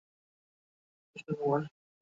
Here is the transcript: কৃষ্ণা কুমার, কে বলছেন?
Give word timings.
কৃষ্ণা 1.09 1.33
কুমার, 1.33 1.61
কে 1.61 1.67
বলছেন? 1.67 1.79